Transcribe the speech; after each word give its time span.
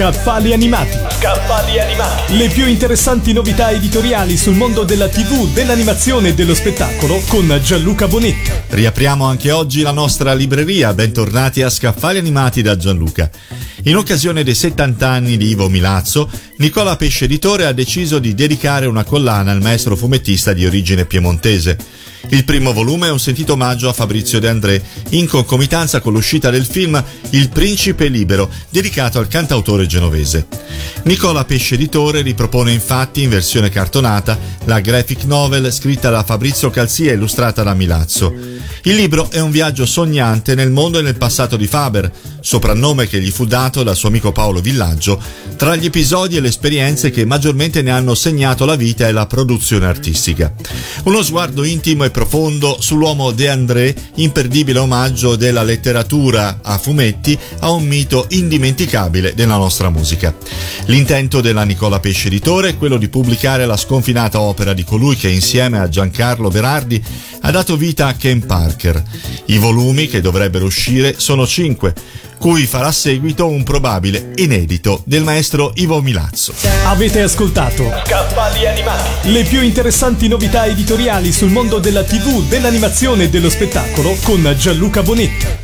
Scaffali 0.00 0.54
animati. 0.54 0.96
Scaffali 1.10 1.78
animati. 1.78 2.38
Le 2.38 2.48
più 2.48 2.66
interessanti 2.66 3.34
novità 3.34 3.70
editoriali 3.70 4.38
sul 4.38 4.54
mondo 4.54 4.82
della 4.84 5.08
TV, 5.08 5.52
dell'animazione 5.52 6.28
e 6.28 6.34
dello 6.34 6.54
spettacolo 6.54 7.20
con 7.28 7.60
Gianluca 7.62 8.08
Bonetti. 8.08 8.50
Riapriamo 8.68 9.26
anche 9.26 9.50
oggi 9.50 9.82
la 9.82 9.90
nostra 9.90 10.32
libreria, 10.32 10.94
bentornati 10.94 11.60
a 11.60 11.68
Scaffali 11.68 12.16
animati 12.16 12.62
da 12.62 12.78
Gianluca. 12.78 13.30
In 13.82 13.98
occasione 13.98 14.42
dei 14.42 14.54
70 14.54 15.06
anni 15.06 15.36
di 15.36 15.48
Ivo 15.48 15.68
Milazzo, 15.68 16.30
Nicola 16.56 16.96
Pesce 16.96 17.26
Editore 17.26 17.66
ha 17.66 17.72
deciso 17.72 18.18
di 18.18 18.34
dedicare 18.34 18.86
una 18.86 19.04
collana 19.04 19.52
al 19.52 19.60
maestro 19.60 19.96
fumettista 19.96 20.54
di 20.54 20.64
origine 20.64 21.04
piemontese. 21.04 21.76
Il 22.28 22.44
primo 22.44 22.72
volume 22.72 23.08
è 23.08 23.10
un 23.10 23.18
sentito 23.18 23.54
omaggio 23.54 23.88
a 23.88 23.92
Fabrizio 23.92 24.38
De 24.38 24.48
André, 24.48 24.82
in 25.10 25.26
concomitanza 25.26 26.00
con 26.00 26.12
l'uscita 26.12 26.50
del 26.50 26.66
film 26.66 27.02
Il 27.30 27.48
Principe 27.48 28.08
Libero, 28.08 28.50
dedicato 28.68 29.18
al 29.18 29.26
cantautore 29.28 29.86
genovese. 29.86 30.46
Nicola 31.04 31.44
Pesce 31.44 31.74
Editore 31.74 32.20
ripropone 32.20 32.72
infatti 32.72 33.22
in 33.22 33.30
versione 33.30 33.70
cartonata 33.70 34.38
la 34.64 34.80
graphic 34.80 35.24
novel 35.24 35.72
scritta 35.72 36.10
da 36.10 36.22
Fabrizio 36.22 36.70
Calzia 36.70 37.10
e 37.10 37.14
illustrata 37.14 37.62
da 37.62 37.74
Milazzo. 37.74 38.32
Il 38.82 38.94
libro 38.94 39.30
è 39.30 39.40
un 39.40 39.50
viaggio 39.50 39.86
sognante 39.86 40.54
nel 40.54 40.70
mondo 40.70 40.98
e 40.98 41.02
nel 41.02 41.16
passato 41.16 41.56
di 41.56 41.66
Faber, 41.66 42.12
soprannome 42.40 43.06
che 43.06 43.20
gli 43.20 43.30
fu 43.30 43.44
dato 43.44 43.82
dal 43.82 43.96
suo 43.96 44.08
amico 44.08 44.32
Paolo 44.32 44.60
Villaggio, 44.60 45.20
tra 45.56 45.76
gli 45.76 45.86
episodi 45.86 46.36
e 46.36 46.40
le 46.40 46.48
esperienze 46.48 47.10
che 47.10 47.24
maggiormente 47.24 47.82
ne 47.82 47.90
hanno 47.90 48.14
segnato 48.14 48.64
la 48.64 48.76
vita 48.76 49.06
e 49.06 49.12
la 49.12 49.26
produzione 49.26 49.86
artistica. 49.86 50.52
Uno 51.04 51.22
sguardo 51.22 51.64
intimo 51.64 52.04
e 52.04 52.10
profondo 52.10 52.78
sull'uomo 52.80 53.30
De 53.30 53.48
André, 53.48 53.94
imperdibile 54.16 54.78
omaggio 54.78 55.36
della 55.36 55.62
letteratura 55.62 56.60
a 56.62 56.78
fumetti 56.78 57.38
a 57.60 57.70
un 57.70 57.84
mito 57.84 58.26
indimenticabile 58.30 59.34
della 59.34 59.56
nostra 59.56 59.90
musica. 59.90 60.34
L'intento 60.86 61.40
della 61.40 61.64
Nicola 61.64 62.00
Pesce 62.00 62.28
Editore 62.28 62.70
è 62.70 62.76
quello 62.76 62.96
di 62.96 63.08
pubblicare 63.08 63.66
la 63.66 63.76
sconfinata 63.76 64.40
opera 64.40 64.72
di 64.72 64.84
colui 64.84 65.16
che 65.16 65.28
insieme 65.28 65.78
a 65.78 65.88
Giancarlo 65.88 66.48
Berardi 66.48 67.02
ha 67.42 67.50
dato 67.50 67.76
vita 67.76 68.06
a 68.06 68.14
Ken 68.14 68.44
Parker. 68.44 69.02
I 69.46 69.58
volumi 69.58 70.08
che 70.08 70.20
dovrebbero 70.20 70.64
uscire 70.64 71.14
sono 71.18 71.46
cinque, 71.46 71.94
cui 72.40 72.64
farà 72.64 72.90
seguito 72.90 73.46
un 73.46 73.62
probabile 73.64 74.32
inedito 74.36 75.02
del 75.04 75.22
maestro 75.22 75.72
Ivo 75.74 76.00
Milazzo. 76.00 76.54
Avete 76.86 77.20
ascoltato 77.20 77.84
Scaffali 78.06 78.66
animati. 78.66 79.30
le 79.30 79.42
più 79.42 79.60
interessanti 79.60 80.26
novità 80.26 80.64
editoriali 80.64 81.32
sul 81.32 81.50
mondo 81.50 81.78
della 81.78 82.02
TV, 82.02 82.48
dell'animazione 82.48 83.24
e 83.24 83.28
dello 83.28 83.50
spettacolo 83.50 84.16
con 84.22 84.54
Gianluca 84.58 85.02
Bonetti. 85.02 85.59